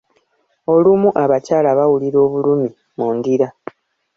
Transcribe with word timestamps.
Olumu 0.73 1.09
abakyala 1.23 1.69
bawulira 1.77 2.17
obulumi 2.25 2.67
mu 2.97 3.07
ndira. 3.17 3.47